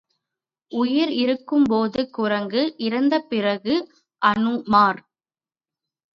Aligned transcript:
உயிர் 0.71 1.11
இருக்கும் 1.15 1.65
போது 1.65 2.09
குரங்கு 2.11 2.63
இறந்த 2.79 3.13
பிறகு 3.27 3.75
அநுமார். 4.21 5.01